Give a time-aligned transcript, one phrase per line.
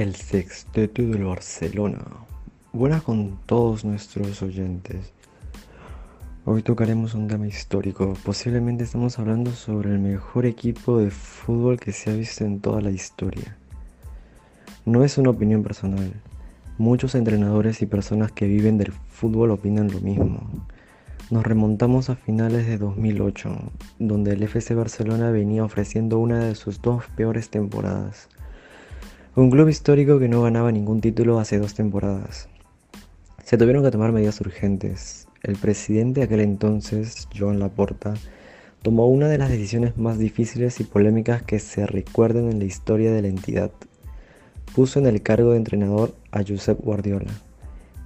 [0.00, 2.02] El sexteto del Barcelona.
[2.72, 5.12] Buenas con todos nuestros oyentes.
[6.46, 8.14] Hoy tocaremos un tema histórico.
[8.24, 12.80] Posiblemente estamos hablando sobre el mejor equipo de fútbol que se ha visto en toda
[12.80, 13.58] la historia.
[14.86, 16.14] No es una opinión personal.
[16.78, 20.48] Muchos entrenadores y personas que viven del fútbol opinan lo mismo.
[21.30, 23.54] Nos remontamos a finales de 2008,
[23.98, 28.30] donde el FC Barcelona venía ofreciendo una de sus dos peores temporadas.
[29.36, 32.48] Un club histórico que no ganaba ningún título hace dos temporadas.
[33.44, 35.28] Se tuvieron que tomar medidas urgentes.
[35.42, 38.14] El presidente de aquel entonces, Joan Laporta,
[38.82, 43.12] tomó una de las decisiones más difíciles y polémicas que se recuerden en la historia
[43.12, 43.70] de la entidad.
[44.74, 47.30] Puso en el cargo de entrenador a Josep Guardiola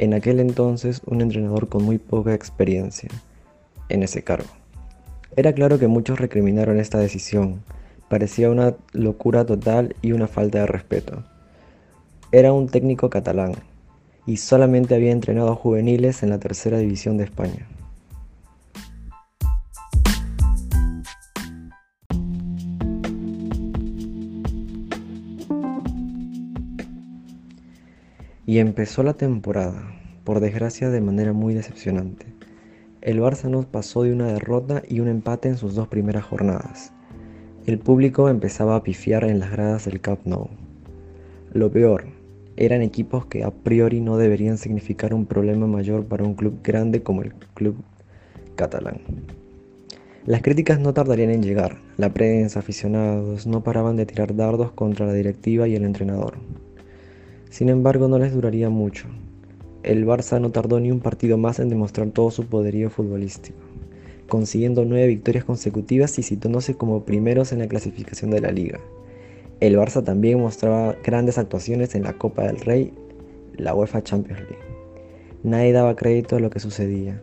[0.00, 3.10] en aquel entonces un entrenador con muy poca experiencia
[3.90, 4.48] en ese cargo.
[5.36, 7.62] Era claro que muchos recriminaron esta decisión,
[8.10, 11.22] parecía una locura total y una falta de respeto.
[12.32, 13.52] Era un técnico catalán
[14.26, 17.68] y solamente había entrenado a juveniles en la tercera división de España.
[28.44, 29.94] Y empezó la temporada,
[30.24, 32.26] por desgracia de manera muy decepcionante.
[33.02, 36.92] El Barça nos pasó de una derrota y un empate en sus dos primeras jornadas.
[37.70, 40.48] El público empezaba a pifiar en las gradas del Camp Nou.
[41.52, 42.06] Lo peor,
[42.56, 47.04] eran equipos que a priori no deberían significar un problema mayor para un club grande
[47.04, 47.76] como el club
[48.56, 49.02] catalán.
[50.26, 51.76] Las críticas no tardarían en llegar.
[51.96, 56.38] La prensa, aficionados, no paraban de tirar dardos contra la directiva y el entrenador.
[57.50, 59.06] Sin embargo, no les duraría mucho.
[59.84, 63.60] El Barça no tardó ni un partido más en demostrar todo su poderío futbolístico,
[64.30, 68.80] consiguiendo nueve victorias consecutivas y situándose como primeros en la clasificación de la liga.
[69.60, 72.94] El Barça también mostraba grandes actuaciones en la Copa del Rey,
[73.58, 74.64] la UEFA Champions League.
[75.42, 77.20] Nadie daba crédito a lo que sucedía.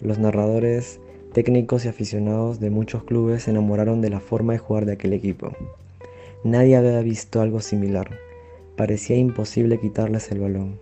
[0.00, 0.98] Los narradores,
[1.32, 5.12] técnicos y aficionados de muchos clubes se enamoraron de la forma de jugar de aquel
[5.12, 5.52] equipo.
[6.42, 8.10] Nadie había visto algo similar
[8.76, 10.78] parecía imposible quitarles el balón.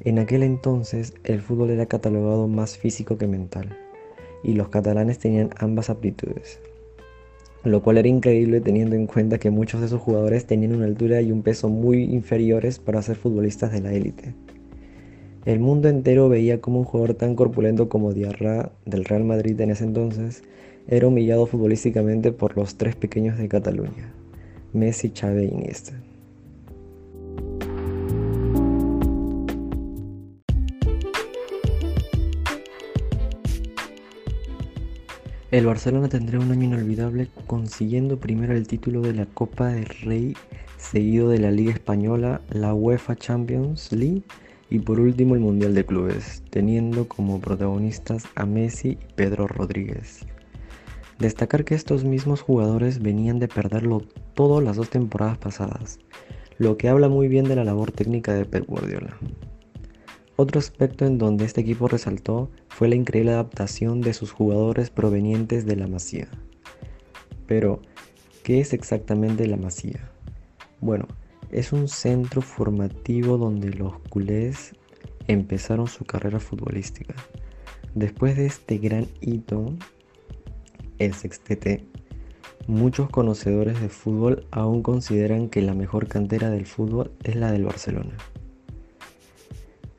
[0.00, 3.76] En aquel entonces el fútbol era catalogado más físico que mental,
[4.42, 6.60] y los catalanes tenían ambas aptitudes,
[7.64, 11.20] lo cual era increíble teniendo en cuenta que muchos de esos jugadores tenían una altura
[11.22, 14.34] y un peso muy inferiores para ser futbolistas de la élite.
[15.44, 19.70] El mundo entero veía como un jugador tan corpulento como Diarra del Real Madrid en
[19.70, 20.42] ese entonces
[20.88, 24.12] era humillado futbolísticamente por los tres pequeños de Cataluña,
[24.72, 25.92] Messi, Xavi e Iniesta.
[35.52, 40.34] El Barcelona tendrá un año inolvidable consiguiendo primero el título de la Copa del Rey,
[40.78, 44.22] seguido de la Liga Española, la UEFA Champions League
[44.70, 50.24] y por último el Mundial de Clubes, teniendo como protagonistas a Messi y Pedro Rodríguez.
[51.18, 54.00] Destacar que estos mismos jugadores venían de perderlo
[54.32, 55.98] todo las dos temporadas pasadas,
[56.56, 59.18] lo que habla muy bien de la labor técnica de Pep Guardiola.
[60.42, 65.66] Otro aspecto en donde este equipo resaltó fue la increíble adaptación de sus jugadores provenientes
[65.66, 66.26] de la Masía.
[67.46, 67.80] Pero,
[68.42, 70.10] ¿qué es exactamente la Masía?
[70.80, 71.06] Bueno,
[71.52, 74.72] es un centro formativo donde los culés
[75.28, 77.14] empezaron su carrera futbolística.
[77.94, 79.76] Después de este gran hito,
[80.98, 81.86] el sextete,
[82.66, 87.64] muchos conocedores de fútbol aún consideran que la mejor cantera del fútbol es la del
[87.64, 88.16] Barcelona.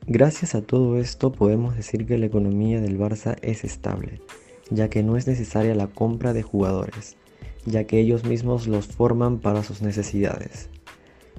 [0.06, 4.20] Gracias a todo esto podemos decir que la economía del Barça es estable,
[4.68, 7.16] ya que no es necesaria la compra de jugadores,
[7.64, 10.68] ya que ellos mismos los forman para sus necesidades.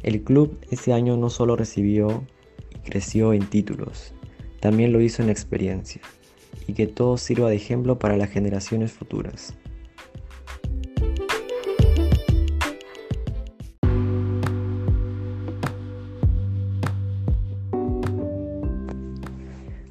[0.02, 2.24] El club ese año no solo recibió
[2.74, 4.16] y creció en títulos,
[4.62, 6.02] también lo hizo en experiencia,
[6.66, 9.54] y que todo sirva de ejemplo para las generaciones futuras.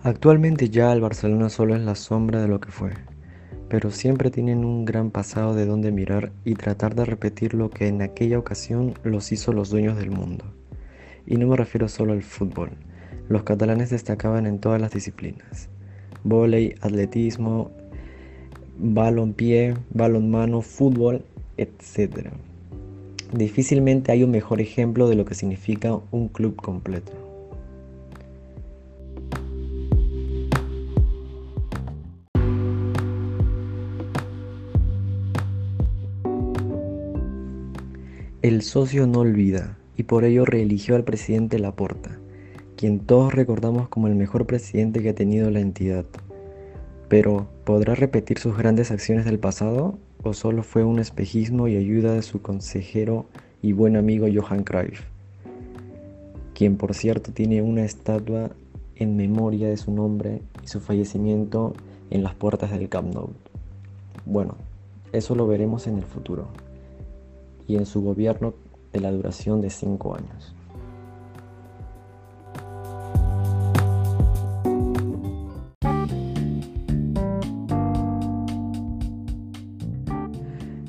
[0.04, 2.90] Actualmente ya el Barcelona solo es la sombra de lo que fue,
[3.70, 7.88] pero siempre tienen un gran pasado de donde mirar y tratar de repetir lo que
[7.88, 10.44] en aquella ocasión los hizo los dueños del mundo.
[11.26, 12.72] Y no me refiero solo al fútbol,
[13.30, 15.70] los catalanes destacaban en todas las disciplinas,
[16.22, 17.70] volei, atletismo,
[18.76, 21.24] balonpié, balonmano, fútbol,
[21.56, 22.28] etc.
[23.32, 27.23] Difícilmente hay un mejor ejemplo de lo que significa un club completo.
[38.44, 42.18] El socio no olvida, y por ello reeligió al presidente Laporta,
[42.76, 46.04] quien todos recordamos como el mejor presidente que ha tenido la entidad.
[47.08, 52.12] Pero, ¿podrá repetir sus grandes acciones del pasado o solo fue un espejismo y ayuda
[52.12, 53.24] de su consejero
[53.62, 55.00] y buen amigo Johan Cruyff?
[56.52, 58.50] Quien por cierto tiene una estatua
[58.96, 61.72] en memoria de su nombre y su fallecimiento
[62.10, 63.30] en las puertas del Camp Nou.
[64.26, 64.54] Bueno,
[65.12, 66.48] eso lo veremos en el futuro
[67.66, 68.54] y en su gobierno
[68.92, 70.54] de la duración de cinco años.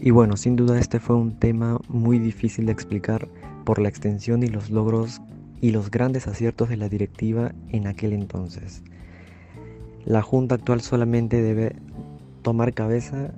[0.06, 3.28] Y bueno, sin duda este fue un tema muy difícil de explicar
[3.64, 5.20] por la extensión y los logros
[5.62, 8.84] y los grandes aciertos de la directiva en aquel entonces.
[10.06, 11.76] La Junta actual solamente debe
[12.44, 13.34] tomar cabeza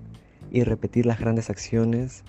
[0.52, 2.26] y repetir las grandes acciones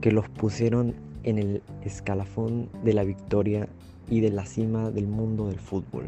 [0.00, 0.94] que los pusieron
[1.24, 3.68] en el escalafón de la victoria
[4.08, 6.04] y de la cima del mundo del fútbol.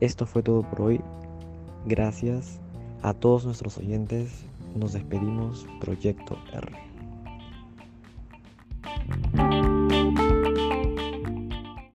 [0.00, 1.00] Esto fue todo por hoy.
[1.86, 2.60] Gracias
[3.02, 4.44] a todos nuestros oyentes.
[4.74, 6.95] Nos despedimos, Proyecto R.